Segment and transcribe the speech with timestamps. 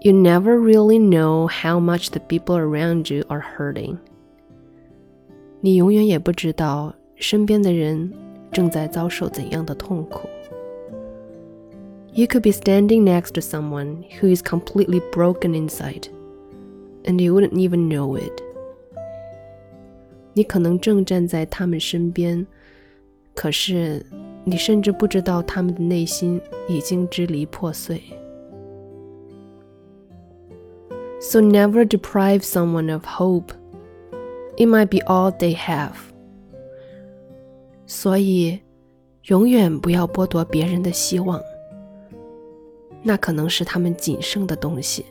[0.00, 3.96] You never really know how much the people around you are hurting.
[5.60, 8.12] 你永远也不知道身边的人
[8.52, 10.28] 正在遭受怎样的痛苦。
[12.12, 16.08] You could be standing next to someone who is completely broken inside,
[17.04, 18.42] and you wouldn't even know it.
[20.34, 22.46] 你可能正站在他们身边，
[23.34, 24.04] 可是
[24.44, 28.02] 你甚至不知道他们的内心已经支离破碎。
[31.20, 33.52] So never deprive someone of hope.
[34.56, 35.94] It might be all they have.
[37.86, 38.60] 所以，
[39.24, 41.40] 永远不要剥夺别人的希望，
[43.02, 45.06] 那可能是他们仅剩的东西。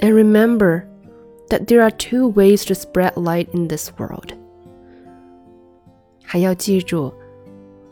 [0.00, 0.84] And remember
[1.48, 4.32] that there are two ways to spread light in this world.
[6.24, 7.12] 还要记住，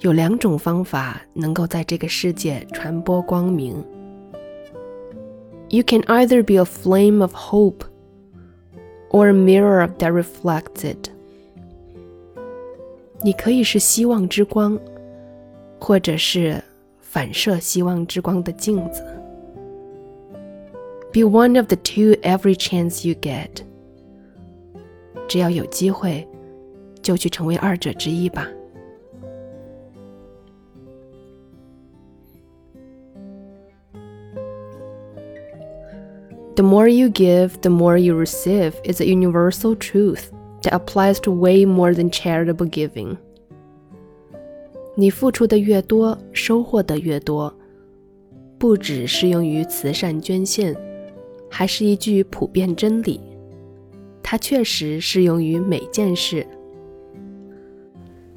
[0.00, 3.84] 有两种方法能够在这个世界传播光明。
[5.70, 7.84] You can either be a flame of hope
[9.10, 11.10] or a mirror that reflects it.
[13.22, 14.78] 你可以是希望之光，
[15.80, 16.62] 或者是
[17.00, 19.02] 反射希望之光的镜子。
[21.12, 23.48] Be one of the two every chance you get.
[25.26, 26.28] 只要有机会，
[27.02, 28.46] 就去成为二者之一吧。
[36.54, 40.30] The more you give, the more you receive is a universal truth
[40.62, 43.18] that applies to way more than charitable giving.
[44.94, 47.54] 你付出的越多，收获的越多，
[48.58, 50.74] 不只适用于慈善捐献，
[51.50, 53.20] 还是一句普遍真理。
[54.22, 56.46] 它确实适用于每件事。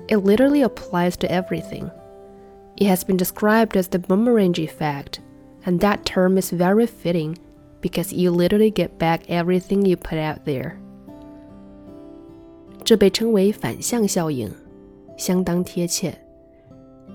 [0.09, 1.89] It literally applies to everything.
[2.75, 5.19] It has been described as the boomerang effect,
[5.63, 7.37] and that term is very fitting
[7.83, 10.73] because you literally get back everything you put out there.
[12.83, 14.51] 这被称为反向效应，
[15.17, 16.17] 相当贴切，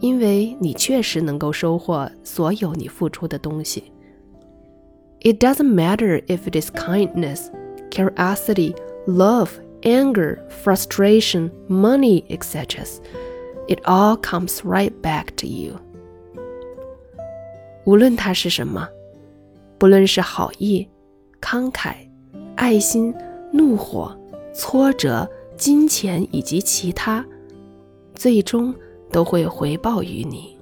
[0.00, 3.92] 因为你确实能够收获所有你付出的东西。
[5.20, 7.48] It doesn't matter if it is kindness,
[7.90, 8.74] curiosity,
[9.06, 9.48] love,
[9.82, 12.84] anger, frustration, money, etc.
[13.66, 15.80] It all comes right back to you.
[17.84, 18.88] 无论它是什么。
[19.79, 20.85] 不论是好意、
[21.39, 21.93] 慷慨、
[22.57, 23.15] 爱心、
[23.49, 24.13] 怒火、
[24.53, 25.25] 挫折、
[25.55, 27.25] 金钱以及其他，
[28.13, 28.75] 最终
[29.09, 30.59] 都会回报于你。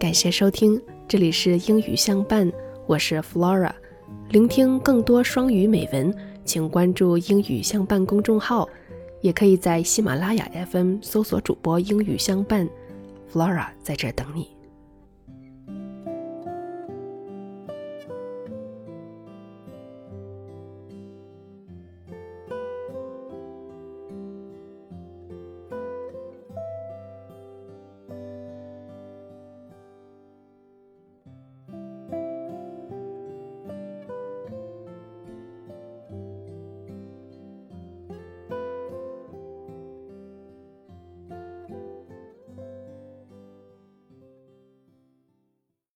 [0.00, 2.52] 感谢收听，这里是英语相伴，
[2.88, 3.70] 我是 Flora。
[4.30, 6.12] 聆听更多双语美文，
[6.44, 8.68] 请关注英语相伴公众号。
[9.24, 12.68] 也可以在喜马拉雅 FM 搜索主播“英语相伴
[13.32, 14.53] ”，Flora 在这等你。